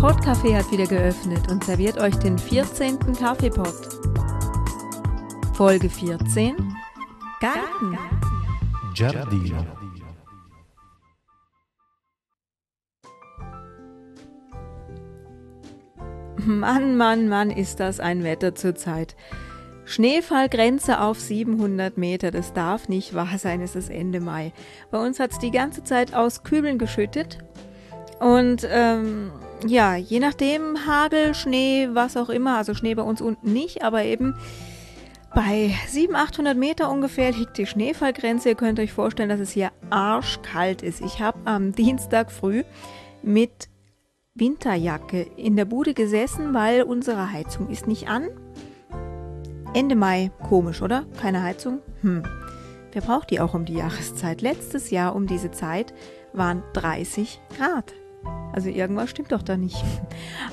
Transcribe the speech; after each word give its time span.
Podcafé 0.00 0.54
hat 0.54 0.70
wieder 0.70 0.86
geöffnet 0.86 1.50
und 1.50 1.64
serviert 1.64 1.98
euch 1.98 2.14
den 2.14 2.38
14. 2.38 3.00
Kaffeepot. 3.18 3.74
Folge 5.54 5.90
14 5.90 6.54
Garten. 7.40 7.98
Giardino. 8.94 9.66
Mann, 16.36 16.96
Mann, 16.96 17.28
Mann, 17.28 17.50
ist 17.50 17.80
das 17.80 17.98
ein 17.98 18.22
Wetter 18.22 18.54
zurzeit. 18.54 19.16
Schneefallgrenze 19.84 21.00
auf 21.00 21.18
700 21.18 21.98
Meter, 21.98 22.30
das 22.30 22.52
darf 22.52 22.88
nicht 22.88 23.14
wahr 23.14 23.36
sein, 23.36 23.60
es 23.62 23.74
ist 23.74 23.90
Ende 23.90 24.20
Mai. 24.20 24.52
Bei 24.92 25.04
uns 25.04 25.18
hat 25.18 25.32
es 25.32 25.40
die 25.40 25.50
ganze 25.50 25.82
Zeit 25.82 26.14
aus 26.14 26.44
Kübeln 26.44 26.78
geschüttet. 26.78 27.38
Und 28.20 28.66
ähm, 28.70 29.32
ja, 29.66 29.96
je 29.96 30.20
nachdem, 30.20 30.86
Hagel, 30.86 31.34
Schnee, 31.34 31.88
was 31.92 32.16
auch 32.16 32.28
immer, 32.28 32.56
also 32.56 32.74
Schnee 32.74 32.94
bei 32.94 33.02
uns 33.02 33.20
unten 33.20 33.52
nicht, 33.52 33.82
aber 33.82 34.04
eben 34.04 34.34
bei 35.34 35.74
700, 35.88 36.28
800 36.30 36.56
Meter 36.56 36.90
ungefähr 36.90 37.32
liegt 37.32 37.58
die 37.58 37.66
Schneefallgrenze. 37.66 38.48
Ihr 38.48 38.54
könnt 38.54 38.80
euch 38.80 38.92
vorstellen, 38.92 39.28
dass 39.28 39.40
es 39.40 39.50
hier 39.50 39.70
arschkalt 39.90 40.82
ist. 40.82 41.00
Ich 41.00 41.20
habe 41.20 41.38
am 41.44 41.72
Dienstag 41.72 42.32
früh 42.32 42.64
mit 43.22 43.68
Winterjacke 44.34 45.22
in 45.36 45.56
der 45.56 45.64
Bude 45.64 45.94
gesessen, 45.94 46.54
weil 46.54 46.82
unsere 46.82 47.30
Heizung 47.32 47.68
ist 47.68 47.86
nicht 47.86 48.08
an. 48.08 48.28
Ende 49.74 49.96
Mai, 49.96 50.30
komisch, 50.48 50.80
oder? 50.80 51.04
Keine 51.20 51.42
Heizung? 51.42 51.80
Hm. 52.00 52.22
Wer 52.92 53.02
braucht 53.02 53.30
die 53.30 53.40
auch 53.40 53.52
um 53.54 53.64
die 53.64 53.74
Jahreszeit? 53.74 54.40
Letztes 54.40 54.90
Jahr 54.90 55.14
um 55.14 55.26
diese 55.26 55.50
Zeit 55.50 55.92
waren 56.32 56.62
30 56.72 57.40
Grad. 57.56 57.92
Also 58.52 58.70
irgendwas 58.70 59.10
stimmt 59.10 59.32
doch 59.32 59.42
da 59.42 59.56
nicht. 59.56 59.84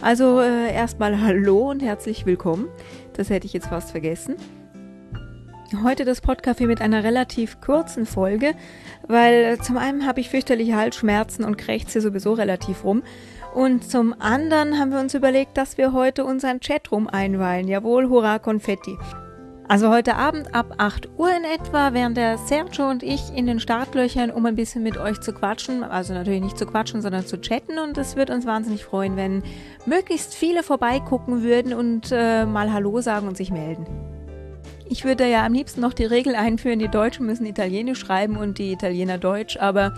Also 0.02 0.39
äh, 0.39 0.73
erstmal 0.73 1.21
Hallo 1.21 1.72
und 1.72 1.81
herzlich 1.81 2.25
willkommen. 2.25 2.67
Das 3.13 3.30
hätte 3.30 3.47
ich 3.47 3.53
jetzt 3.53 3.67
fast 3.67 3.91
vergessen. 3.91 4.35
Heute 5.83 6.05
das 6.05 6.23
Podcafé 6.23 6.67
mit 6.67 6.80
einer 6.80 7.03
relativ 7.03 7.59
kurzen 7.59 8.05
Folge, 8.05 8.53
weil 9.07 9.57
zum 9.59 9.77
einen 9.77 10.05
habe 10.05 10.19
ich 10.19 10.30
fürchterliche 10.30 10.75
Halsschmerzen 10.75 11.44
und 11.44 11.57
krächze 11.57 12.02
sowieso 12.02 12.33
relativ 12.33 12.83
rum. 12.83 13.02
Und 13.55 13.89
zum 13.89 14.13
anderen 14.19 14.77
haben 14.77 14.91
wir 14.91 15.00
uns 15.00 15.13
überlegt, 15.13 15.57
dass 15.57 15.77
wir 15.77 15.91
heute 15.94 16.25
unseren 16.25 16.59
Chatroom 16.59 17.07
einweihen. 17.07 17.67
Jawohl, 17.67 18.09
hurra, 18.09 18.38
Konfetti. 18.38 18.97
Also 19.67 19.89
heute 19.89 20.16
Abend 20.16 20.53
ab 20.53 20.75
8 20.77 21.09
Uhr 21.17 21.30
in 21.35 21.44
etwa 21.44 21.91
wären 21.94 22.13
der 22.13 22.38
Sergio 22.38 22.88
und 22.88 23.02
ich 23.02 23.35
in 23.35 23.47
den 23.47 23.59
Startlöchern, 23.59 24.30
um 24.30 24.45
ein 24.45 24.55
bisschen 24.55 24.83
mit 24.83 24.97
euch 24.97 25.19
zu 25.22 25.33
quatschen. 25.33 25.83
Also 25.83 26.13
natürlich 26.13 26.44
nicht 26.44 26.57
zu 26.59 26.67
quatschen, 26.67 27.02
sondern 27.02 27.25
zu 27.25 27.41
chatten. 27.41 27.80
Und 27.80 27.97
es 27.97 28.16
würde 28.16 28.35
uns 28.35 28.45
wahnsinnig 28.45 28.85
freuen, 28.85 29.16
wenn 29.16 29.41
möglichst 29.88 30.35
viele 30.35 30.61
vorbeigucken 30.61 31.41
würden 31.41 31.73
und 31.73 32.11
äh, 32.11 32.45
mal 32.45 32.73
Hallo 32.73 33.02
sagen 33.02 33.27
und 33.27 33.38
sich 33.38 33.49
melden. 33.49 33.88
Ich 34.88 35.03
würde 35.03 35.27
ja 35.27 35.44
am 35.44 35.53
liebsten 35.53 35.81
noch 35.81 35.94
die 35.94 36.05
Regel 36.05 36.35
einführen, 36.35 36.77
die 36.77 36.88
Deutschen 36.88 37.25
müssen 37.25 37.47
Italienisch 37.47 38.00
schreiben 38.00 38.38
und 38.38 38.59
die 38.59 38.72
Italiener 38.72 39.17
Deutsch, 39.17 39.57
aber 39.57 39.95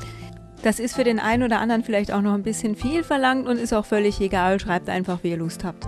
das 0.64 0.80
ist 0.80 0.96
für 0.96 1.04
den 1.04 1.20
einen 1.20 1.44
oder 1.44 1.60
anderen 1.60 1.84
vielleicht 1.84 2.14
auch 2.14 2.22
noch 2.22 2.34
ein 2.34 2.44
bisschen 2.44 2.78
viel 2.78 3.04
verlangt 3.04 3.48
und 3.48 3.60
ist 3.60 3.74
auch 3.74 3.86
völlig 3.86 4.22
egal. 4.22 4.62
Schreibt 4.62 4.88
einfach, 4.88 5.20
wie 5.24 5.32
ihr 5.32 5.38
Lust 5.38 5.66
habt. 5.66 5.88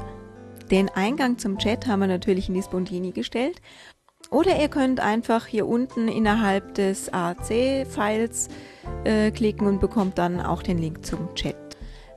Den 0.71 0.89
Eingang 0.89 1.39
zum 1.39 1.57
Chat 1.57 1.87
haben 1.87 2.01
wir 2.01 2.07
natürlich 2.07 2.47
in 2.47 2.53
die 2.53 2.61
Spontini 2.61 3.11
gestellt. 3.11 3.61
Oder 4.29 4.61
ihr 4.61 4.67
könnt 4.67 4.99
einfach 4.99 5.47
hier 5.47 5.67
unten 5.67 6.07
innerhalb 6.07 6.75
des 6.75 7.11
AAC-Files 7.11 8.49
äh, 9.03 9.31
klicken 9.31 9.65
und 9.65 9.79
bekommt 9.79 10.19
dann 10.19 10.39
auch 10.39 10.61
den 10.61 10.77
Link 10.77 11.03
zum 11.03 11.33
Chat. 11.33 11.55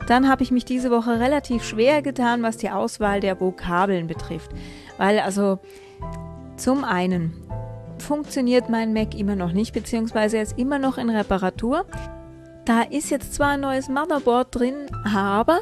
Dann 0.06 0.28
habe 0.28 0.42
ich 0.42 0.50
mich 0.50 0.66
diese 0.66 0.90
Woche 0.90 1.20
relativ 1.20 1.64
schwer 1.64 2.02
getan, 2.02 2.42
was 2.42 2.58
die 2.58 2.68
Auswahl 2.68 3.20
der 3.20 3.40
Vokabeln 3.40 4.08
betrifft. 4.08 4.50
Weil 4.98 5.20
also 5.20 5.58
zum 6.56 6.84
einen 6.84 7.32
funktioniert 7.98 8.68
mein 8.68 8.92
Mac 8.92 9.14
immer 9.14 9.36
noch 9.36 9.52
nicht, 9.52 9.72
beziehungsweise 9.72 10.36
er 10.36 10.42
ist 10.42 10.58
immer 10.58 10.78
noch 10.78 10.98
in 10.98 11.08
Reparatur. 11.08 11.86
Da 12.66 12.82
ist 12.82 13.10
jetzt 13.10 13.34
zwar 13.34 13.50
ein 13.50 13.60
neues 13.60 13.88
Motherboard 13.88 14.54
drin, 14.54 14.74
aber 15.04 15.60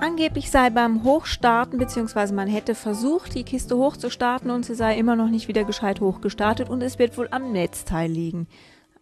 angeblich 0.00 0.50
sei 0.50 0.70
beim 0.70 1.04
Hochstarten, 1.04 1.78
beziehungsweise 1.78 2.34
man 2.34 2.48
hätte 2.48 2.74
versucht, 2.74 3.34
die 3.34 3.44
Kiste 3.44 3.76
hochzustarten 3.76 4.50
und 4.50 4.64
sie 4.64 4.74
sei 4.74 4.96
immer 4.96 5.16
noch 5.16 5.28
nicht 5.28 5.48
wieder 5.48 5.64
gescheit 5.64 6.00
hochgestartet 6.00 6.68
und 6.68 6.82
es 6.82 6.98
wird 6.98 7.16
wohl 7.18 7.28
am 7.30 7.52
Netzteil 7.52 8.10
liegen. 8.10 8.46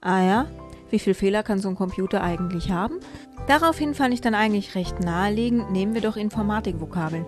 Ah 0.01 0.23
ja, 0.23 0.47
wie 0.91 0.99
viel 0.99 1.15
Fehler 1.15 1.43
kann 1.43 1.59
so 1.59 1.69
ein 1.69 1.77
Computer 1.77 2.23
eigentlich 2.23 2.71
haben? 2.71 3.01
Daraufhin 3.47 3.95
fand 3.95 4.15
ich 4.15 4.21
dann 4.21 4.35
eigentlich 4.35 4.75
recht 4.75 5.01
naheliegend, 5.01 5.71
nehmen 5.71 5.95
wir 5.95 6.01
doch 6.01 6.17
Informatikvokabeln. 6.17 7.27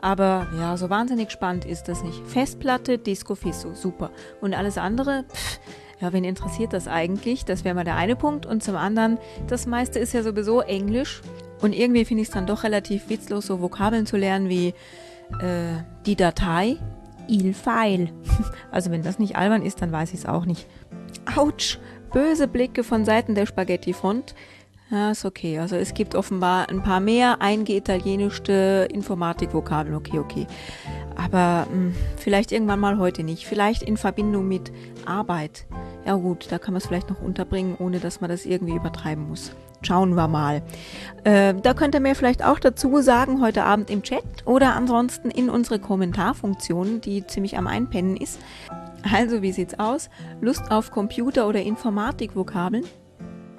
Aber 0.00 0.48
ja, 0.58 0.76
so 0.76 0.90
wahnsinnig 0.90 1.30
spannend 1.30 1.64
ist 1.64 1.84
das 1.84 2.02
nicht. 2.02 2.26
Festplatte, 2.26 2.98
Disco 2.98 3.34
Fisso, 3.34 3.72
super. 3.74 4.10
Und 4.42 4.52
alles 4.54 4.76
andere, 4.76 5.24
pff, 5.32 5.60
ja, 6.00 6.12
wen 6.12 6.24
interessiert 6.24 6.72
das 6.72 6.88
eigentlich? 6.88 7.44
Das 7.44 7.64
wäre 7.64 7.74
mal 7.74 7.84
der 7.84 7.96
eine 7.96 8.16
Punkt. 8.16 8.46
Und 8.46 8.62
zum 8.62 8.76
anderen, 8.76 9.18
das 9.46 9.66
meiste 9.66 9.98
ist 9.98 10.12
ja 10.12 10.22
sowieso 10.22 10.60
Englisch. 10.60 11.22
Und 11.60 11.72
irgendwie 11.72 12.04
finde 12.04 12.22
ich 12.22 12.28
es 12.28 12.34
dann 12.34 12.46
doch 12.46 12.64
relativ 12.64 13.08
witzlos, 13.08 13.46
so 13.46 13.60
Vokabeln 13.60 14.06
zu 14.06 14.16
lernen 14.16 14.48
wie 14.48 14.68
äh, 15.40 15.82
die 16.04 16.16
Datei, 16.16 16.76
il 17.28 17.54
File. 17.54 18.10
Also 18.70 18.90
wenn 18.90 19.02
das 19.02 19.20
nicht 19.20 19.36
albern 19.36 19.62
ist, 19.62 19.80
dann 19.82 19.92
weiß 19.92 20.12
ich 20.12 20.20
es 20.20 20.26
auch 20.26 20.46
nicht. 20.46 20.66
Autsch! 21.36 21.78
Böse 22.12 22.46
Blicke 22.46 22.84
von 22.84 23.04
Seiten 23.04 23.34
der 23.34 23.46
Spaghetti-Front. 23.46 24.34
Ja, 24.90 25.10
ist 25.10 25.24
okay. 25.24 25.58
Also 25.58 25.76
es 25.76 25.94
gibt 25.94 26.14
offenbar 26.14 26.68
ein 26.68 26.82
paar 26.82 27.00
mehr 27.00 27.40
eingeitalienischte 27.40 28.86
Informatikvokabeln. 28.92 29.96
Okay, 29.96 30.18
okay. 30.18 30.46
Aber 31.16 31.66
mh, 31.70 31.72
hm, 31.72 31.94
vielleicht 32.16 32.52
irgendwann 32.52 32.80
mal 32.80 32.98
heute 32.98 33.22
nicht. 33.22 33.46
Vielleicht 33.46 33.82
in 33.82 33.96
Verbindung 33.96 34.46
mit 34.46 34.72
Arbeit. 35.06 35.66
Ja 36.04 36.14
gut, 36.14 36.46
da 36.50 36.58
kann 36.58 36.74
man 36.74 36.78
es 36.78 36.86
vielleicht 36.86 37.08
noch 37.08 37.22
unterbringen, 37.22 37.76
ohne 37.78 37.98
dass 37.98 38.20
man 38.20 38.28
das 38.28 38.44
irgendwie 38.44 38.74
übertreiben 38.74 39.26
muss. 39.26 39.52
Schauen 39.82 40.14
wir 40.14 40.28
mal. 40.28 40.62
Äh, 41.24 41.54
da 41.54 41.74
könnt 41.74 41.94
ihr 41.94 42.00
mir 42.00 42.14
vielleicht 42.14 42.44
auch 42.44 42.58
dazu 42.58 43.00
sagen, 43.00 43.40
heute 43.40 43.64
Abend 43.64 43.90
im 43.90 44.02
Chat 44.02 44.24
oder 44.44 44.74
ansonsten 44.74 45.30
in 45.30 45.50
unsere 45.50 45.78
Kommentarfunktion, 45.78 47.00
die 47.00 47.26
ziemlich 47.26 47.56
am 47.58 47.66
Einpennen 47.66 48.16
ist. 48.16 48.38
Also, 49.12 49.42
wie 49.42 49.52
sieht's 49.52 49.78
aus? 49.78 50.08
Lust 50.40 50.70
auf 50.70 50.90
Computer- 50.90 51.46
oder 51.46 51.60
Informatikvokabeln? 51.60 52.84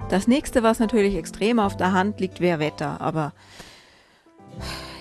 Das 0.08 0.28
nächste, 0.28 0.62
was 0.62 0.78
natürlich 0.78 1.16
extrem 1.16 1.58
auf 1.58 1.76
der 1.76 1.92
Hand 1.92 2.20
liegt, 2.20 2.40
wäre 2.40 2.60
Wetter. 2.60 3.00
Aber 3.00 3.32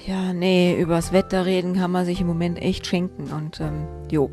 ja, 0.05 0.33
nee, 0.33 0.79
übers 0.79 1.13
Wetter 1.13 1.45
reden 1.45 1.75
kann 1.75 1.91
man 1.91 2.05
sich 2.05 2.21
im 2.21 2.27
Moment 2.27 2.59
echt 2.59 2.87
schenken. 2.87 3.31
Und 3.31 3.59
ähm, 3.59 3.87
jo. 4.09 4.31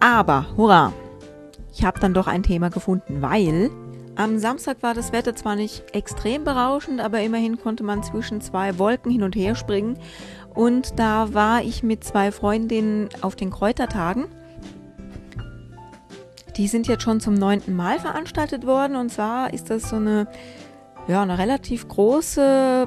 Aber, 0.00 0.46
hurra! 0.56 0.92
Ich 1.72 1.84
habe 1.84 2.00
dann 2.00 2.14
doch 2.14 2.26
ein 2.26 2.42
Thema 2.42 2.70
gefunden, 2.70 3.20
weil 3.20 3.70
am 4.14 4.38
Samstag 4.38 4.82
war 4.82 4.94
das 4.94 5.12
Wetter 5.12 5.36
zwar 5.36 5.56
nicht 5.56 5.84
extrem 5.92 6.42
berauschend, 6.42 7.00
aber 7.00 7.20
immerhin 7.20 7.58
konnte 7.58 7.84
man 7.84 8.02
zwischen 8.02 8.40
zwei 8.40 8.78
Wolken 8.78 9.12
hin 9.12 9.22
und 9.22 9.36
her 9.36 9.54
springen. 9.54 9.98
Und 10.54 10.98
da 10.98 11.34
war 11.34 11.62
ich 11.62 11.82
mit 11.82 12.02
zwei 12.02 12.32
Freundinnen 12.32 13.10
auf 13.20 13.36
den 13.36 13.50
Kräutertagen. 13.50 14.24
Die 16.56 16.68
sind 16.68 16.86
jetzt 16.86 17.02
schon 17.02 17.20
zum 17.20 17.34
neunten 17.34 17.74
Mal 17.74 17.98
veranstaltet 17.98 18.66
worden. 18.66 18.96
Und 18.96 19.10
zwar 19.10 19.52
ist 19.52 19.70
das 19.70 19.90
so 19.90 19.96
eine, 19.96 20.26
ja, 21.06 21.22
eine 21.22 21.38
relativ 21.38 21.86
große 21.88 22.86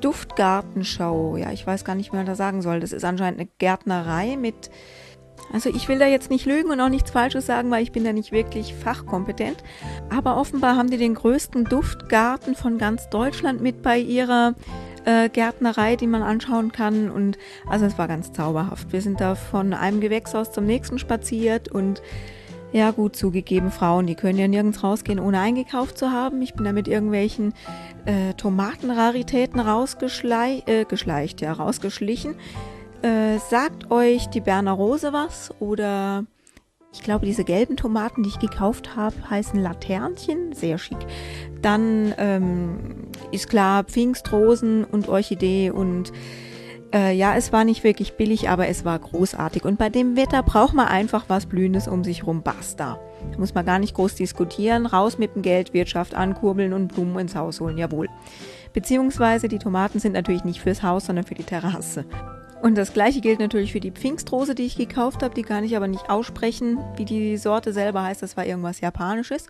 Duftgartenschau. 0.00 1.36
Ja, 1.36 1.52
ich 1.52 1.66
weiß 1.66 1.84
gar 1.84 1.94
nicht, 1.94 2.12
wie 2.12 2.16
man 2.16 2.26
da 2.26 2.34
sagen 2.34 2.62
soll. 2.62 2.80
Das 2.80 2.92
ist 2.92 3.04
anscheinend 3.04 3.40
eine 3.40 3.48
Gärtnerei 3.58 4.36
mit 4.36 4.70
also 5.52 5.70
ich 5.70 5.88
will 5.88 5.98
da 5.98 6.06
jetzt 6.06 6.30
nicht 6.30 6.46
lügen 6.46 6.70
und 6.70 6.80
auch 6.80 6.88
nichts 6.88 7.10
Falsches 7.10 7.46
sagen, 7.46 7.70
weil 7.70 7.82
ich 7.82 7.92
bin 7.92 8.04
da 8.04 8.12
nicht 8.12 8.30
wirklich 8.30 8.74
fachkompetent. 8.74 9.56
Aber 10.08 10.36
offenbar 10.36 10.76
haben 10.76 10.90
die 10.90 10.96
den 10.96 11.14
größten 11.14 11.64
Duftgarten 11.64 12.54
von 12.54 12.78
ganz 12.78 13.08
Deutschland 13.10 13.60
mit 13.60 13.82
bei 13.82 13.98
ihrer 13.98 14.54
äh, 15.04 15.28
Gärtnerei, 15.28 15.96
die 15.96 16.06
man 16.06 16.22
anschauen 16.22 16.70
kann. 16.72 17.10
Und 17.10 17.36
also 17.68 17.84
es 17.86 17.98
war 17.98 18.06
ganz 18.06 18.32
zauberhaft. 18.32 18.92
Wir 18.92 19.02
sind 19.02 19.20
da 19.20 19.34
von 19.34 19.72
einem 19.72 20.00
Gewächshaus 20.00 20.52
zum 20.52 20.66
nächsten 20.66 20.98
spaziert 20.98 21.68
und 21.68 22.00
ja 22.72 22.90
gut 22.90 23.16
zugegeben, 23.16 23.70
Frauen, 23.70 24.06
die 24.06 24.14
können 24.14 24.38
ja 24.38 24.48
nirgends 24.48 24.82
rausgehen, 24.82 25.18
ohne 25.18 25.40
eingekauft 25.40 25.98
zu 25.98 26.10
haben. 26.10 26.40
Ich 26.42 26.54
bin 26.54 26.64
da 26.64 26.72
mit 26.72 26.88
irgendwelchen 26.88 27.52
äh, 28.04 28.34
Tomatenraritäten 28.34 29.60
rausgeschleicht, 29.60 30.68
äh, 30.68 30.84
geschleicht, 30.84 31.40
ja, 31.40 31.52
rausgeschlichen. 31.52 32.34
Äh, 33.02 33.38
sagt 33.38 33.90
euch 33.90 34.26
die 34.26 34.40
Berner 34.40 34.72
Rose 34.72 35.12
was? 35.12 35.50
Oder 35.58 36.24
ich 36.92 37.02
glaube, 37.02 37.24
diese 37.24 37.44
gelben 37.44 37.76
Tomaten, 37.76 38.22
die 38.22 38.30
ich 38.30 38.38
gekauft 38.38 38.96
habe, 38.96 39.16
heißen 39.30 39.60
Laternchen. 39.60 40.52
Sehr 40.52 40.76
schick. 40.76 40.98
Dann 41.62 42.14
ähm, 42.18 42.78
ist 43.30 43.48
klar 43.48 43.84
Pfingstrosen 43.84 44.84
und 44.84 45.08
Orchidee 45.08 45.70
und 45.70 46.12
äh, 46.92 47.14
ja, 47.14 47.36
es 47.36 47.52
war 47.52 47.64
nicht 47.64 47.84
wirklich 47.84 48.14
billig, 48.14 48.48
aber 48.48 48.68
es 48.68 48.84
war 48.84 48.98
großartig. 48.98 49.64
Und 49.64 49.78
bei 49.78 49.88
dem 49.88 50.16
Wetter 50.16 50.42
braucht 50.42 50.74
man 50.74 50.88
einfach 50.88 51.24
was 51.28 51.46
Blühendes 51.46 51.88
um 51.88 52.04
sich 52.04 52.26
rum. 52.26 52.42
Basta. 52.42 52.98
Da 53.32 53.38
muss 53.38 53.54
man 53.54 53.66
gar 53.66 53.78
nicht 53.78 53.94
groß 53.94 54.14
diskutieren. 54.14 54.86
Raus 54.86 55.18
mit 55.18 55.34
dem 55.34 55.42
Geld, 55.42 55.72
Wirtschaft 55.72 56.14
ankurbeln 56.14 56.72
und 56.72 56.88
Blumen 56.88 57.18
ins 57.18 57.36
Haus 57.36 57.60
holen. 57.60 57.78
Jawohl. 57.78 58.08
Beziehungsweise 58.72 59.48
die 59.48 59.58
Tomaten 59.58 59.98
sind 59.98 60.12
natürlich 60.12 60.44
nicht 60.44 60.60
fürs 60.60 60.82
Haus, 60.82 61.06
sondern 61.06 61.24
für 61.24 61.34
die 61.34 61.44
Terrasse. 61.44 62.04
Und 62.62 62.76
das 62.76 62.92
gleiche 62.92 63.20
gilt 63.20 63.40
natürlich 63.40 63.72
für 63.72 63.80
die 63.80 63.90
Pfingstrose, 63.90 64.54
die 64.54 64.66
ich 64.66 64.76
gekauft 64.76 65.22
habe. 65.22 65.34
Die 65.34 65.42
kann 65.42 65.64
ich 65.64 65.76
aber 65.76 65.88
nicht 65.88 66.10
aussprechen, 66.10 66.78
wie 66.96 67.06
die 67.06 67.36
Sorte 67.38 67.72
selber 67.72 68.02
heißt. 68.02 68.22
Das 68.22 68.36
war 68.36 68.44
irgendwas 68.44 68.80
Japanisches. 68.80 69.46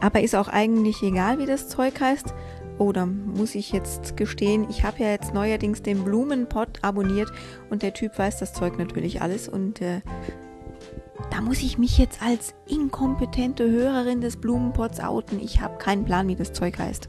Aber 0.00 0.22
ist 0.22 0.34
auch 0.34 0.48
eigentlich 0.48 1.02
egal, 1.02 1.38
wie 1.38 1.46
das 1.46 1.68
Zeug 1.68 2.00
heißt. 2.00 2.32
Oder 2.78 3.04
oh, 3.04 3.38
muss 3.38 3.54
ich 3.54 3.72
jetzt 3.72 4.16
gestehen, 4.16 4.66
ich 4.68 4.84
habe 4.84 5.02
ja 5.02 5.10
jetzt 5.10 5.32
neuerdings 5.32 5.82
den 5.82 6.02
Blumenpott 6.02 6.80
abonniert 6.82 7.30
und 7.70 7.82
der 7.82 7.94
Typ 7.94 8.18
weiß 8.18 8.38
das 8.38 8.52
Zeug 8.52 8.78
natürlich 8.78 9.22
alles. 9.22 9.48
Und 9.48 9.80
äh, 9.80 10.00
da 11.30 11.40
muss 11.40 11.62
ich 11.62 11.78
mich 11.78 11.98
jetzt 11.98 12.20
als 12.22 12.54
inkompetente 12.66 13.70
Hörerin 13.70 14.20
des 14.20 14.36
Blumenpots 14.36 15.00
outen. 15.00 15.40
Ich 15.40 15.60
habe 15.60 15.78
keinen 15.78 16.04
Plan, 16.04 16.26
wie 16.28 16.36
das 16.36 16.52
Zeug 16.52 16.78
heißt. 16.78 17.08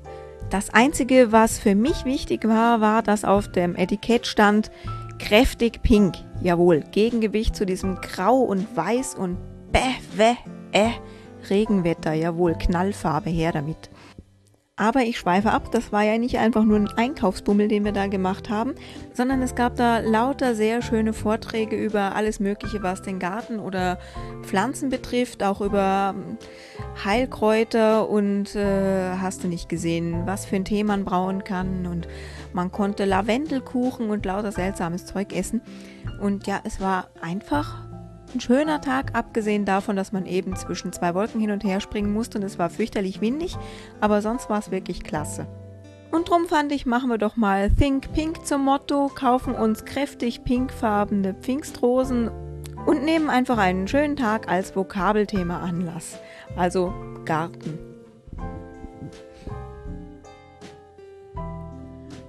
Das 0.49 0.69
Einzige, 0.69 1.31
was 1.31 1.57
für 1.57 1.73
mich 1.73 2.05
wichtig 2.05 2.47
war, 2.47 2.79
war, 2.79 3.01
dass 3.01 3.25
auf 3.25 3.51
dem 3.51 3.75
Etikett 3.75 4.27
stand 4.27 4.69
kräftig 5.17 5.81
pink. 5.81 6.15
Jawohl, 6.41 6.83
Gegengewicht 6.91 7.55
zu 7.55 7.65
diesem 7.65 7.95
Grau 7.95 8.39
und 8.39 8.75
Weiß 8.75 9.15
und 9.15 9.37
bäh, 9.71 9.79
weh, 10.15 10.35
äh, 10.71 10.91
Regenwetter. 11.49 12.13
Jawohl, 12.13 12.53
Knallfarbe 12.53 13.29
her 13.29 13.51
damit. 13.51 13.89
Aber 14.77 15.03
ich 15.03 15.17
schweife 15.17 15.51
ab, 15.51 15.71
das 15.71 15.93
war 15.93 16.03
ja 16.03 16.17
nicht 16.17 16.37
einfach 16.37 16.65
nur 16.65 16.77
ein 16.77 16.89
Einkaufsbummel, 16.89 17.69
den 17.69 17.85
wir 17.85 17.93
da 17.93 18.07
gemacht 18.07 18.49
haben, 18.49 18.75
sondern 19.13 19.41
es 19.41 19.55
gab 19.55 19.77
da 19.77 19.99
lauter 19.99 20.53
sehr 20.53 20.81
schöne 20.81 21.13
Vorträge 21.13 21.77
über 21.77 22.13
alles 22.13 22.41
Mögliche, 22.41 22.83
was 22.83 23.01
den 23.01 23.17
Garten 23.17 23.59
oder 23.59 23.99
Pflanzen 24.41 24.89
betrifft, 24.89 25.43
auch 25.43 25.61
über 25.61 26.13
ähm, 26.13 26.37
Heilkräuter 27.05 28.09
und 28.09 28.53
äh, 28.57 29.11
hast 29.15 29.45
du 29.45 29.47
nicht 29.47 29.69
gesehen, 29.69 30.23
was 30.25 30.45
für 30.45 30.57
ein 30.57 30.65
Tee 30.65 30.83
man 30.83 31.05
brauen 31.05 31.45
kann 31.45 31.87
und 31.87 32.09
man 32.51 32.69
konnte 32.69 33.05
Lavendelkuchen 33.05 34.09
und 34.09 34.25
lauter 34.25 34.51
seltsames 34.51 35.05
Zeug 35.05 35.33
essen. 35.33 35.61
Und 36.19 36.47
ja, 36.47 36.59
es 36.65 36.81
war 36.81 37.07
einfach 37.21 37.85
ein 38.35 38.41
schöner 38.41 38.81
Tag, 38.81 39.15
abgesehen 39.15 39.65
davon, 39.65 39.95
dass 39.95 40.11
man 40.11 40.25
eben 40.25 40.55
zwischen 40.55 40.93
zwei 40.93 41.15
Wolken 41.15 41.39
hin 41.39 41.51
und 41.51 41.63
her 41.63 41.79
springen 41.79 42.13
musste 42.13 42.37
und 42.37 42.43
es 42.43 42.59
war 42.59 42.69
fürchterlich 42.69 43.21
windig, 43.21 43.57
aber 44.01 44.21
sonst 44.21 44.49
war 44.49 44.59
es 44.59 44.71
wirklich 44.71 45.03
klasse. 45.03 45.47
Und 46.11 46.29
drum 46.29 46.45
fand 46.45 46.71
ich, 46.71 46.85
machen 46.85 47.09
wir 47.09 47.17
doch 47.17 47.35
mal 47.35 47.71
Think 47.71 48.13
Pink 48.13 48.45
zum 48.45 48.63
Motto, 48.63 49.09
kaufen 49.13 49.55
uns 49.55 49.85
kräftig 49.85 50.43
pinkfarbene 50.43 51.33
Pfingstrosen 51.33 52.29
und 52.85 53.03
nehmen 53.03 53.29
einfach 53.29 53.57
einen 53.57 53.87
schönen 53.87 54.15
Tag 54.15 54.47
als 54.47 54.75
Vokabelthema 54.75 55.59
Anlass. 55.61 56.19
Also 56.55 56.93
Garten. 57.25 57.79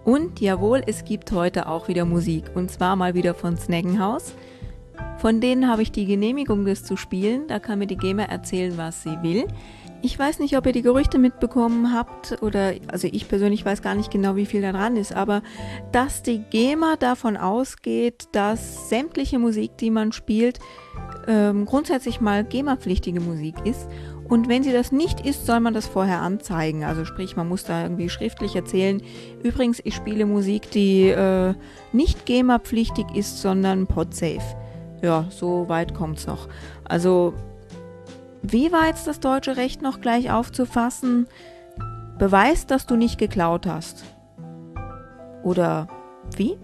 Und 0.04 0.40
jawohl, 0.40 0.82
es 0.86 1.04
gibt 1.04 1.32
heute 1.32 1.68
auch 1.68 1.88
wieder 1.88 2.04
Musik. 2.04 2.44
Und 2.54 2.70
zwar 2.70 2.94
mal 2.94 3.14
wieder 3.14 3.34
von 3.34 3.56
Snaggenhaus. 3.56 4.34
Von 5.26 5.40
denen 5.40 5.66
habe 5.66 5.82
ich 5.82 5.90
die 5.90 6.06
Genehmigung, 6.06 6.64
das 6.64 6.84
zu 6.84 6.96
spielen. 6.96 7.48
Da 7.48 7.58
kann 7.58 7.80
mir 7.80 7.88
die 7.88 7.96
GEMA 7.96 8.22
erzählen, 8.22 8.76
was 8.76 9.02
sie 9.02 9.20
will. 9.22 9.48
Ich 10.00 10.16
weiß 10.16 10.38
nicht, 10.38 10.56
ob 10.56 10.66
ihr 10.66 10.72
die 10.72 10.82
Gerüchte 10.82 11.18
mitbekommen 11.18 11.92
habt 11.92 12.40
oder, 12.42 12.74
also 12.86 13.08
ich 13.10 13.26
persönlich 13.26 13.64
weiß 13.64 13.82
gar 13.82 13.96
nicht 13.96 14.12
genau, 14.12 14.36
wie 14.36 14.46
viel 14.46 14.62
da 14.62 14.70
dran 14.70 14.94
ist, 14.94 15.12
aber 15.12 15.42
dass 15.90 16.22
die 16.22 16.44
GEMA 16.50 16.94
davon 16.94 17.36
ausgeht, 17.36 18.28
dass 18.30 18.88
sämtliche 18.88 19.40
Musik, 19.40 19.76
die 19.78 19.90
man 19.90 20.12
spielt, 20.12 20.60
ähm, 21.26 21.64
grundsätzlich 21.64 22.20
mal 22.20 22.44
GEMA-pflichtige 22.44 23.18
Musik 23.18 23.56
ist. 23.64 23.88
Und 24.28 24.48
wenn 24.48 24.62
sie 24.62 24.72
das 24.72 24.92
nicht 24.92 25.26
ist, 25.26 25.44
soll 25.44 25.58
man 25.58 25.74
das 25.74 25.88
vorher 25.88 26.20
anzeigen. 26.20 26.84
Also 26.84 27.04
sprich, 27.04 27.34
man 27.34 27.48
muss 27.48 27.64
da 27.64 27.82
irgendwie 27.82 28.10
schriftlich 28.10 28.54
erzählen. 28.54 29.02
Übrigens, 29.42 29.80
ich 29.82 29.96
spiele 29.96 30.24
Musik, 30.24 30.70
die 30.70 31.08
äh, 31.08 31.54
nicht 31.92 32.26
GEMA-pflichtig 32.26 33.06
ist, 33.16 33.42
sondern 33.42 33.88
PodSafe 33.88 34.65
ja, 35.06 35.24
so 35.30 35.68
weit 35.68 35.94
kommt's 35.94 36.26
noch. 36.26 36.48
Also, 36.82 37.32
wie 38.42 38.72
war 38.72 38.88
jetzt 38.88 39.06
das 39.06 39.20
deutsche 39.20 39.56
Recht 39.56 39.80
noch 39.80 40.00
gleich 40.00 40.32
aufzufassen? 40.32 41.28
Beweist, 42.18 42.72
dass 42.72 42.86
du 42.86 42.96
nicht 42.96 43.16
geklaut 43.16 43.66
hast. 43.66 44.04
Oder 45.44 45.86
wie? 46.36 46.58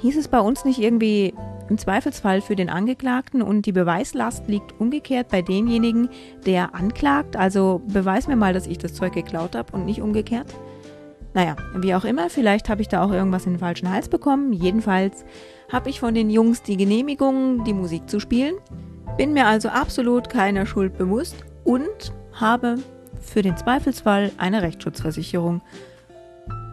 Hieß 0.00 0.16
es 0.16 0.28
bei 0.28 0.40
uns 0.40 0.64
nicht 0.64 0.78
irgendwie 0.78 1.34
im 1.68 1.76
Zweifelsfall 1.76 2.40
für 2.40 2.56
den 2.56 2.70
Angeklagten 2.70 3.42
und 3.42 3.66
die 3.66 3.72
Beweislast 3.72 4.48
liegt 4.48 4.80
umgekehrt 4.80 5.28
bei 5.28 5.42
demjenigen, 5.42 6.08
der 6.46 6.74
anklagt? 6.74 7.36
Also 7.36 7.82
beweis 7.86 8.28
mir 8.28 8.36
mal, 8.36 8.54
dass 8.54 8.66
ich 8.66 8.78
das 8.78 8.94
Zeug 8.94 9.12
geklaut 9.12 9.54
habe 9.54 9.72
und 9.72 9.84
nicht 9.84 10.00
umgekehrt? 10.00 10.54
Naja, 11.34 11.56
wie 11.76 11.94
auch 11.94 12.04
immer, 12.04 12.30
vielleicht 12.30 12.70
habe 12.70 12.80
ich 12.80 12.88
da 12.88 13.04
auch 13.04 13.10
irgendwas 13.10 13.44
in 13.44 13.54
den 13.54 13.58
falschen 13.58 13.90
Hals 13.90 14.08
bekommen. 14.08 14.52
Jedenfalls 14.52 15.26
habe 15.74 15.90
ich 15.90 15.98
von 15.98 16.14
den 16.14 16.30
Jungs 16.30 16.62
die 16.62 16.76
Genehmigung, 16.76 17.64
die 17.64 17.72
Musik 17.72 18.08
zu 18.08 18.20
spielen, 18.20 18.54
bin 19.16 19.32
mir 19.32 19.48
also 19.48 19.70
absolut 19.70 20.30
keiner 20.30 20.66
Schuld 20.66 20.96
bewusst 20.96 21.34
und 21.64 22.12
habe 22.32 22.76
für 23.20 23.42
den 23.42 23.56
Zweifelsfall 23.56 24.30
eine 24.38 24.62
Rechtsschutzversicherung. 24.62 25.62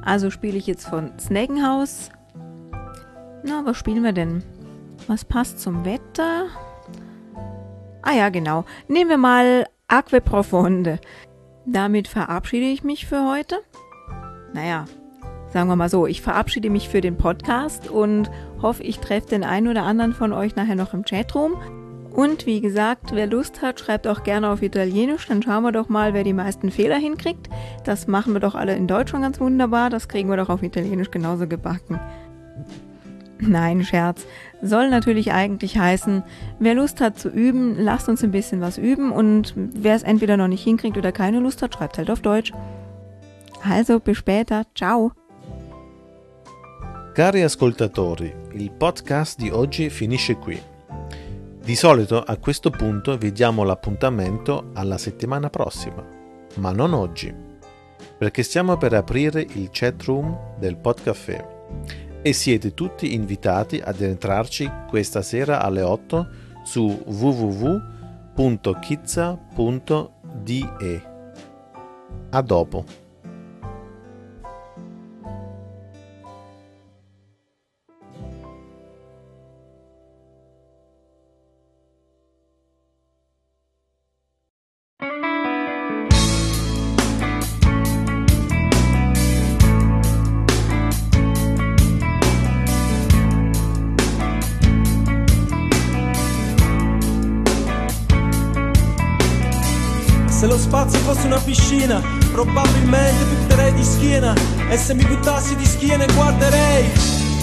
Also 0.06 0.30
spiele 0.30 0.56
ich 0.56 0.68
jetzt 0.68 0.88
von 0.88 1.18
Snaggenhaus. 1.19 2.12
Na, 3.44 3.65
was 3.65 3.77
spielen 3.77 4.03
wir 4.03 4.13
denn? 4.13 4.44
Was 5.07 5.25
passt 5.25 5.59
zum 5.59 5.83
Wetter? 5.83 6.45
Ah 8.03 8.13
ja, 8.13 8.30
genau. 8.30 8.65
Nehmen 8.88 9.09
wir 9.09 9.18
mal 9.18 9.65
Aqua 9.88 10.19
Profonde. 10.19 11.00
Damit 11.65 12.07
verabschiede 12.07 12.68
ich 12.68 12.83
mich 12.83 13.07
für 13.07 13.27
heute. 13.27 13.63
Naja, 14.53 14.86
sagen 15.51 15.69
wir 15.69 15.75
mal 15.75 15.89
so, 15.89 16.07
ich 16.07 16.21
verabschiede 16.21 16.69
mich 16.69 16.89
für 16.89 17.01
den 17.01 17.18
Podcast 17.18 17.89
und 17.89 18.31
hoffe, 18.62 18.83
ich 18.83 19.00
treffe 19.00 19.30
den 19.30 19.44
einen 19.44 19.68
oder 19.68 19.83
anderen 19.83 20.13
von 20.13 20.33
euch 20.33 20.56
nachher 20.56 20.75
noch 20.75 20.94
im 20.94 21.03
Chatroom. 21.03 21.56
Und 22.13 22.45
wie 22.45 22.59
gesagt, 22.59 23.12
wer 23.13 23.27
Lust 23.27 23.62
hat, 23.62 23.80
schreibt 23.80 24.06
auch 24.06 24.24
gerne 24.24 24.50
auf 24.50 24.62
Italienisch, 24.62 25.27
dann 25.27 25.42
schauen 25.42 25.63
wir 25.63 25.71
doch 25.71 25.88
mal, 25.88 26.13
wer 26.13 26.25
die 26.25 26.33
meisten 26.33 26.69
Fehler 26.69 26.98
hinkriegt. 26.98 27.50
Das 27.86 28.07
machen 28.07 28.33
wir 28.33 28.42
doch 28.42 28.56
alle 28.56 28.75
in 28.75 28.88
Deutsch 28.88 29.12
schon 29.12 29.21
ganz 29.21 29.39
wunderbar, 29.39 29.89
das 29.89 30.09
kriegen 30.09 30.30
wir 30.30 30.38
doch 30.38 30.50
auf 30.50 30.62
Italienisch 30.62 31.12
genauso 31.12 31.48
gebacken. 31.48 32.00
Nein, 33.39 33.83
Scherz. 33.83 34.25
Soll 34.62 34.89
natürlich 34.89 35.31
eigentlich 35.31 35.77
heißen, 35.77 36.21
wer 36.59 36.75
Lust 36.75 37.01
hat 37.01 37.18
zu 37.18 37.30
üben, 37.30 37.75
lasst 37.80 38.07
uns 38.07 38.24
ein 38.24 38.31
bisschen 38.31 38.62
was 38.62 38.77
üben 38.77 39.12
und 39.12 39.53
wer 39.56 39.95
es 39.95 40.03
entweder 40.03 40.38
noch 40.38 40.48
nicht 40.48 40.63
hinkriegt 40.63 40.98
oder 40.98 41.12
keine 41.12 41.39
Lust 41.39 41.62
hat, 41.62 41.74
schreibt 41.74 41.98
halt 41.98 42.12
auf 42.12 42.22
Deutsch. 42.22 42.51
Also, 43.63 44.00
bis 44.00 44.17
später. 44.17 44.65
Ciao. 44.75 45.12
Cari 47.13 47.41
ascoltatori, 47.41 48.34
il 48.53 48.72
podcast 48.72 49.38
di 49.38 49.50
oggi 49.50 49.89
finisce 49.89 50.38
qui. 50.38 50.58
Di 51.62 51.75
solito 51.75 52.22
a 52.22 52.38
questo 52.38 52.70
punto 52.70 53.18
vi 53.18 53.34
diamo 53.34 53.63
l'appuntamento 53.63 54.70
alla 54.75 54.98
settimana 54.98 55.50
prossima, 55.50 56.01
ma 56.56 56.72
non 56.72 56.94
oggi, 56.94 57.36
perché 58.18 58.44
stiamo 58.44 58.77
per 58.77 58.94
aprire 58.94 59.41
il 59.41 59.68
chat 59.72 60.01
room 60.03 60.56
del 60.58 60.77
Podcafé 60.77 61.46
e 62.22 62.32
siete 62.32 62.74
tutti 62.74 63.13
invitati 63.13 63.82
ad 63.84 64.00
entrarci 64.00 64.72
questa 64.88 65.22
sera 65.22 65.62
alle 65.62 65.82
8 65.82 66.27
su 66.63 67.03
www.kizza.de. 67.06 67.82
A 72.30 72.41
dopo. 72.41 73.00
Fosse 100.71 101.25
una 101.25 101.39
piscina 101.39 102.01
Probabilmente 102.31 103.25
butterei 103.25 103.73
di 103.73 103.83
schiena. 103.83 104.33
E 104.69 104.77
se 104.77 104.93
mi 104.93 105.03
buttassi 105.05 105.55
di 105.55 105.65
schiena 105.65 106.05
guarderei 106.13 106.89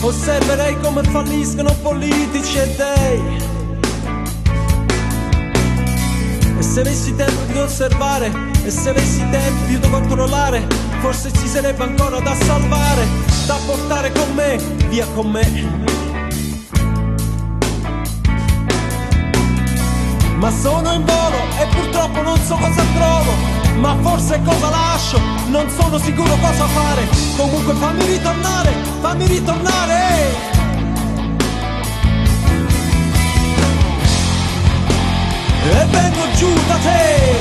Osserverei 0.01 0.79
come 0.81 1.03
falliscono 1.03 1.75
politici 1.83 2.57
e 2.57 2.75
dei. 2.77 3.47
E 6.59 6.63
se 6.63 6.81
avessi 6.81 7.15
tempo 7.15 7.53
di 7.53 7.59
osservare 7.59 8.33
E 8.65 8.71
se 8.71 8.89
avessi 8.89 9.23
tempo 9.31 9.65
di 9.67 9.79
controllare 9.91 10.67
Forse 11.01 11.31
ci 11.33 11.47
sarebbe 11.47 11.85
ancora 11.85 12.19
da 12.21 12.35
salvare 12.35 13.07
Da 13.47 13.59
portare 13.67 14.11
con 14.11 14.35
me, 14.35 14.57
via 14.89 15.07
con 15.15 15.31
me 15.31 16.08
ma 20.39 20.51
sono 20.51 20.93
in 20.93 21.05
volo 21.05 21.37
e 21.61 21.67
purtroppo 21.67 22.23
non 22.23 22.39
so 22.39 22.55
cosa 22.57 22.83
trovo 22.95 23.59
ma 23.79 23.97
forse 24.01 24.41
cosa 24.43 24.71
lascio, 24.71 25.21
non 25.51 25.69
sono 25.71 25.99
sicuro 25.99 26.35
cosa 26.41 26.67
fare. 26.67 27.09
Comunque 27.37 27.75
fammi 27.75 28.05
ritornare, 28.05 28.73
fammi 29.01 29.27
ritornare. 29.27 30.57
E 35.63 35.85
vengo 35.91 36.31
giù 36.37 36.53
da 36.67 36.77
te. 36.77 37.37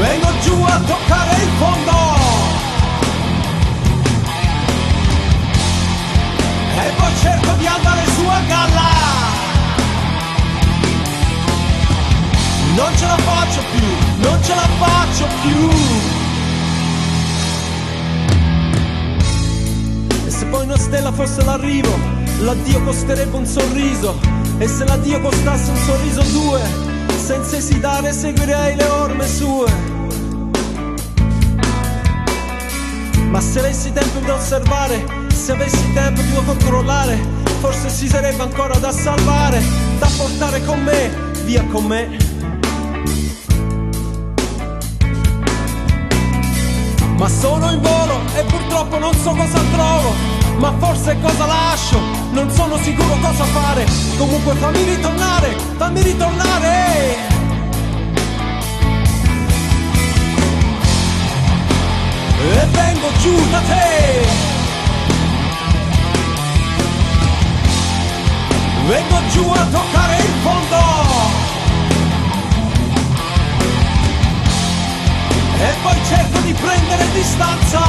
Vengo 0.00 0.28
giù 0.42 0.62
a 0.64 0.80
toccare 0.80 1.42
il 1.42 1.50
fondo. 1.58 2.17
E 6.80 6.92
poi 6.96 7.12
cerco 7.20 7.52
di 7.58 7.66
andare 7.66 8.04
su 8.14 8.24
a 8.26 8.40
galla. 8.46 8.88
Non 12.76 12.96
ce 12.96 13.06
la 13.06 13.16
faccio 13.16 13.60
più, 13.72 14.28
non 14.28 14.42
ce 14.42 14.54
la 14.54 14.68
faccio 14.78 15.26
più. 15.42 15.68
E 20.26 20.30
se 20.30 20.46
poi 20.46 20.64
una 20.64 20.78
stella 20.78 21.10
fosse 21.10 21.42
l'arrivo, 21.44 21.98
l'addio 22.40 22.82
costerebbe 22.84 23.36
un 23.36 23.46
sorriso. 23.46 24.20
E 24.58 24.68
se 24.68 24.84
l'addio 24.84 25.20
costasse 25.20 25.70
un 25.70 25.76
sorriso 25.76 26.22
due, 26.22 26.60
senza 27.16 27.56
esitare 27.56 28.12
seguirei 28.12 28.76
le 28.76 28.84
orme 28.84 29.26
sue. 29.26 29.96
Ma 33.28 33.40
se 33.40 33.58
avessi 33.58 33.92
tempo 33.92 34.20
di 34.20 34.30
osservare, 34.30 35.17
se 35.48 35.54
avessi 35.54 35.92
tempo 35.94 36.20
di 36.20 36.30
controllare, 36.44 37.18
forse 37.60 37.88
ci 37.88 38.06
sarebbe 38.06 38.42
ancora 38.42 38.76
da 38.76 38.92
salvare, 38.92 39.62
da 39.98 40.06
portare 40.14 40.62
con 40.62 40.78
me, 40.82 41.08
via 41.44 41.64
con 41.72 41.86
me. 41.86 42.18
Ma 47.16 47.28
sono 47.30 47.70
in 47.70 47.80
volo 47.80 48.20
e 48.36 48.42
purtroppo 48.42 48.98
non 48.98 49.14
so 49.14 49.30
cosa 49.30 49.58
trovo, 49.72 50.12
ma 50.58 50.74
forse 50.76 51.16
cosa 51.18 51.46
lascio, 51.46 51.98
non 52.32 52.50
sono 52.50 52.76
sicuro 52.82 53.16
cosa 53.22 53.44
fare. 53.44 53.86
Comunque 54.18 54.54
fammi 54.54 54.82
ritornare, 54.82 55.56
fammi 55.78 56.02
ritornare. 56.02 57.16
E 62.36 62.66
vengo 62.70 63.08
giù 63.22 63.48
da 63.50 63.60
te. 63.60 64.57
Vengo 68.88 69.18
giù 69.28 69.46
a 69.50 69.66
toccare 69.66 70.16
il 70.16 70.32
fondo. 70.42 70.78
E 75.60 75.74
poi 75.82 75.98
cerco 76.08 76.38
di 76.38 76.54
prendere 76.54 77.12
distanza. 77.12 77.80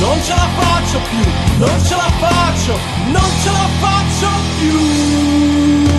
Non 0.00 0.22
ce 0.22 0.34
la 0.34 0.48
faccio 0.56 0.98
più, 1.10 1.24
non 1.58 1.84
ce 1.84 1.94
la 1.94 2.10
faccio, 2.20 2.78
non 3.08 3.30
ce 3.42 3.50
la 3.50 3.68
faccio 3.80 4.28
più. 4.58 5.95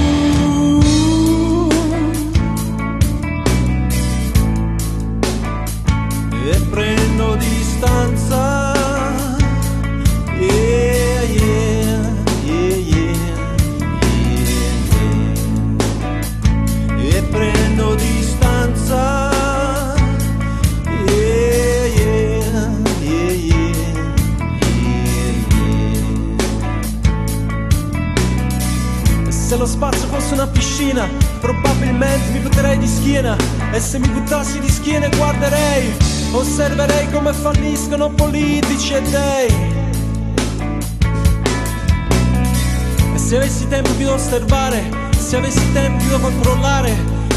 Falliscono 37.54 38.10
politici 38.10 38.94
e 38.94 39.01
dei. 39.04 39.48
E 43.13 43.18
se 43.18 43.38
avessi 43.38 43.66
tempo 43.70 43.92
di 43.92 44.04
osservare, 44.04 44.84
se 45.18 45.38
avessi 45.38 45.72
tempo 45.72 46.04
di 46.04 46.22
controllare, 46.22 46.94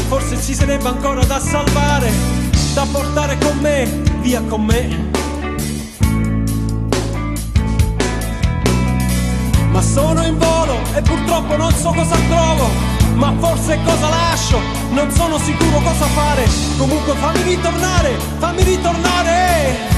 forse 0.09 0.37
ci 0.41 0.53
sarebbe 0.53 0.89
ancora 0.89 1.23
da 1.23 1.39
salvare, 1.39 2.11
da 2.73 2.85
portare 2.91 3.37
con 3.37 3.57
me, 3.59 3.85
via 4.19 4.41
con 4.49 4.65
me. 4.65 5.09
Ma 9.71 9.81
sono 9.81 10.25
in 10.25 10.37
volo 10.37 10.77
e 10.93 11.01
purtroppo 11.03 11.55
non 11.55 11.71
so 11.73 11.93
cosa 11.93 12.17
trovo, 12.27 12.67
ma 13.13 13.33
forse 13.39 13.79
cosa 13.85 14.09
lascio, 14.09 14.59
non 14.91 15.09
sono 15.09 15.37
sicuro 15.37 15.79
cosa 15.79 16.05
fare. 16.07 16.45
Comunque 16.77 17.13
fammi 17.15 17.43
ritornare, 17.43 18.19
fammi 18.39 18.63
ritornare. 18.63 19.90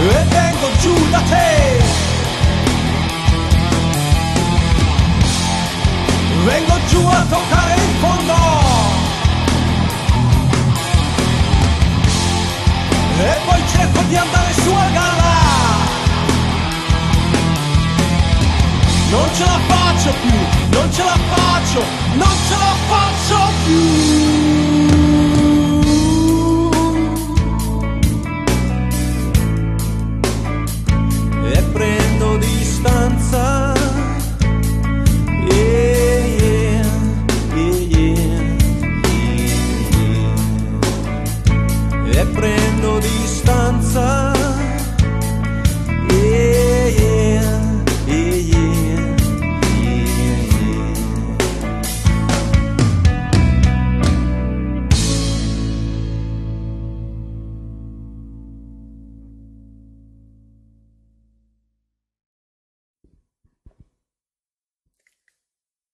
E 0.00 0.24
vengo 0.28 0.68
giù 0.80 1.10
da 1.10 1.18
te. 1.18 1.82
Vengo 6.44 6.74
giù 6.88 7.04
a 7.04 7.26
toccare 7.28 7.74
il 7.74 7.96
fondo. 8.00 8.34
E 13.20 13.40
poi 13.44 13.62
cerco 13.72 14.00
di 14.08 14.16
andare 14.16 14.52
su 14.52 14.70
a 14.70 14.88
galla. 14.92 15.36
Non 19.10 19.28
ce 19.34 19.44
la 19.44 19.60
faccio 19.66 20.14
più, 20.20 20.78
non 20.78 20.92
ce 20.92 21.02
la 21.02 21.18
faccio, 21.34 21.82
non 22.14 22.37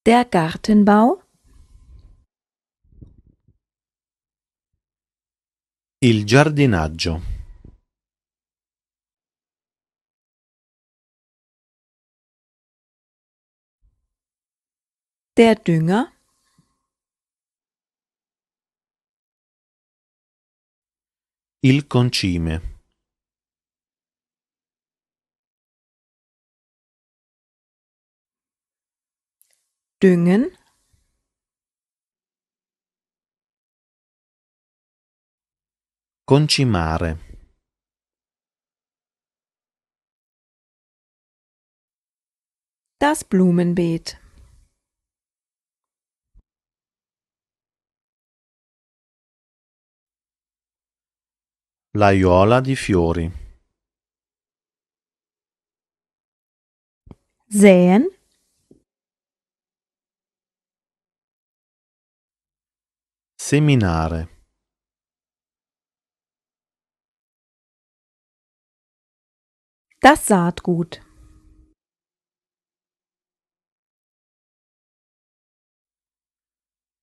Der 0.07 0.23
Gartenbau, 0.23 1.23
Il 5.99 6.25
giardinaggio. 6.25 7.21
der 15.37 15.55
Dünger, 15.55 16.11
Il 21.63 21.87
concime. 21.87 22.74
Düngen, 30.01 30.51
Concimare. 36.25 37.19
das 42.99 43.23
Blumenbeet, 43.23 44.19
L'aiuola 51.97 52.59
di 52.59 52.75
fiori. 52.75 53.31
säen, 57.47 58.03
seminare, 63.49 64.27
das 69.99 70.25
Saatgut, 70.25 70.99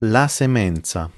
la 0.01 0.27
semenza, 0.29 1.13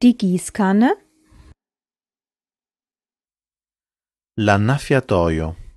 die 0.00 0.16
Gießkanne, 0.16 0.90
l'annaffiatoio, 4.36 5.67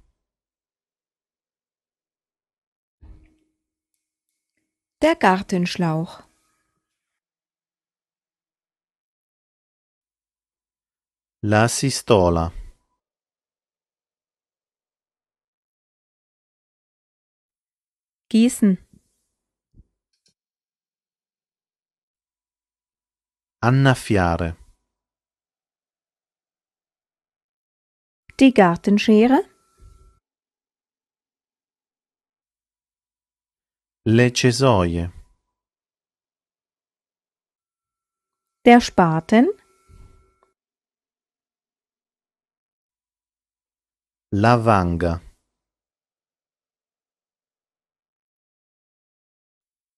der 5.02 5.16
Gartenschlauch, 5.16 6.24
la 11.42 11.68
sistola, 11.68 12.54
Gießen, 18.30 18.78
annaffiare, 23.60 24.56
die 28.40 28.54
Gartenschere, 28.54 29.44
le 34.04 34.32
cesoie, 34.34 35.12
der 38.66 38.82
Spaten, 38.82 39.48
la 44.32 44.58
vanga, 44.66 45.22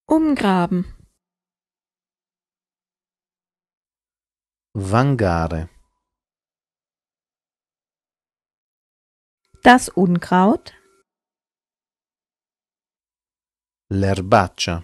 umgraben, 0.05 0.83
vangare, 4.73 5.69
das 9.63 9.87
Unkraut, 9.87 10.73
l'erbaccia, 13.93 14.83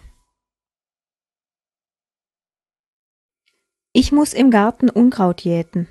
ich 3.92 4.12
muss 4.12 4.34
im 4.34 4.52
Garten 4.52 4.88
Unkraut 4.88 5.42
jäten, 5.42 5.88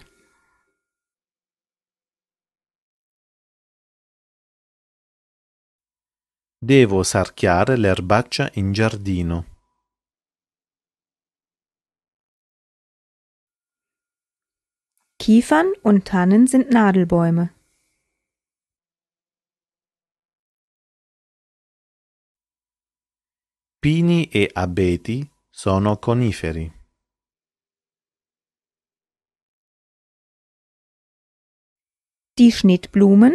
devo 6.61 7.03
sarchiare 7.03 7.77
l'erbaccia 7.77 8.47
in 8.55 8.73
giardino, 8.73 9.45
Kiefern 15.19 15.73
und 15.83 16.07
Tannen 16.07 16.47
sind 16.47 16.71
Nadelbäume, 16.71 17.51
pini 23.89 24.29
e 24.29 24.51
abeti 24.53 25.27
sono 25.49 25.97
coniferi, 25.97 26.71
die 32.35 32.51
Schnittblumen, 32.51 33.33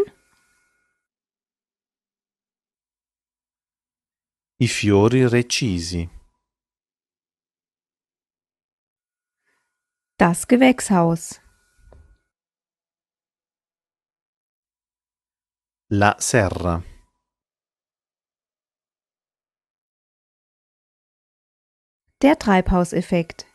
i 4.57 4.67
fiori 4.67 5.27
recisi, 5.27 6.07
das 10.19 10.45
Gewächshaus, 10.45 11.41
la 15.87 16.15
serra, 16.19 16.92
der 22.23 22.39
Treibhauseffekt, 22.39 23.45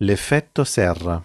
l'effetto 0.00 0.64
serra, 0.64 1.24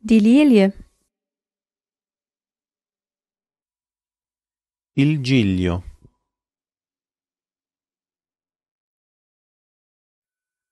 die 0.00 0.20
Lilie, 0.20 0.72
il 4.94 5.20
giglio, 5.20 5.82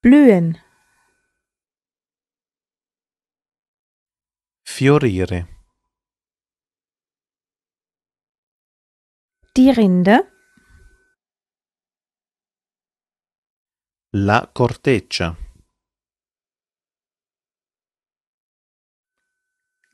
blühen, 0.00 0.56
fiorire, 4.64 5.55
die 9.56 9.70
Rinde, 9.70 10.16
la 14.12 14.46
corteccia, 14.52 15.34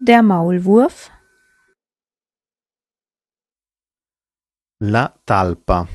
der 0.00 0.22
Maulwurf, 0.22 1.10
la 4.80 5.04
talpa, 5.24 5.86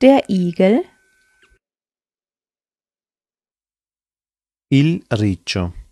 der 0.00 0.28
Igel, 0.28 0.84
il 4.70 5.04
riccio, 5.10 5.83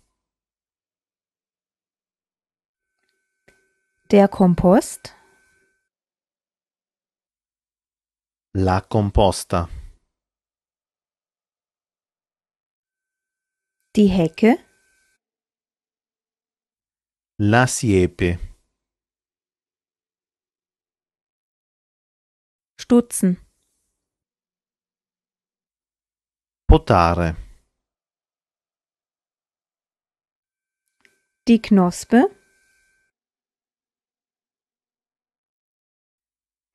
der 4.13 4.27
Kompost, 4.27 5.15
la 8.55 8.79
composta, 8.81 9.67
die 13.95 14.05
Hecke, 14.05 14.51
la 17.39 17.65
siepe, 17.65 18.37
Stutzen, 22.79 23.37
potare, 26.67 27.35
die 31.47 31.59
Knospe, 31.59 32.42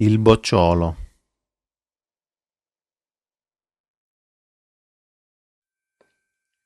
il 0.00 0.20
bocciolo, 0.20 0.96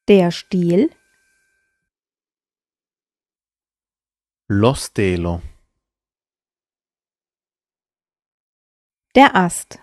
der 0.04 0.30
Stiel, 0.30 0.94
lo 4.50 4.74
stelo, 4.74 5.40
der 9.14 9.34
Ast, 9.34 9.80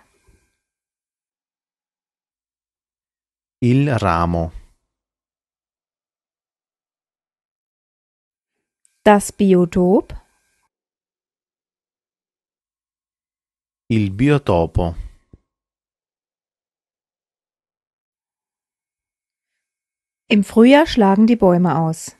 il 3.61 3.97
ramo, 3.97 4.51
das 9.01 9.31
Biotop, 9.31 10.18
il 13.91 14.11
biotopo, 14.11 14.95
im 20.27 20.43
Frühjahr 20.43 20.85
schlagen 20.85 21.25
die 21.25 21.35
Bäume 21.35 21.77
aus, 21.79 22.15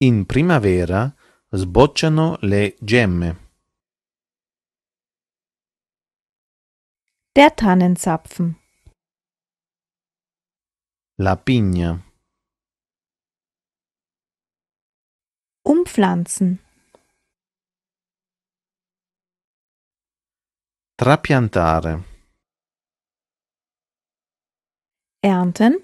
in 0.00 0.26
primavera 0.26 1.14
Sbocciano 1.54 2.38
le 2.40 2.76
gemme. 2.80 3.36
Der 7.36 7.54
Tannenzapfen. 7.56 8.56
La 11.18 11.36
pigna. 11.36 12.02
Umpflanzen. 15.62 16.58
Trapiantare. 21.02 22.04
Ernten. 25.20 25.82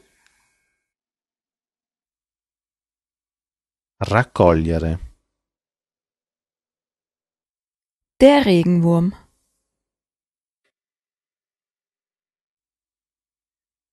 Raccogliere. 3.99 5.01
Der 8.21 8.47
Regenwurm. 8.47 9.13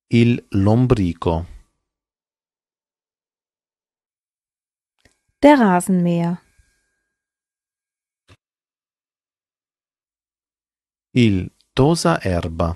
Il 0.10 0.46
lombrico. 0.52 1.48
Der 5.42 5.60
Rasenmäher. 5.60 6.45
Il 11.18 11.54
tosa 11.74 12.20
erba. 12.22 12.76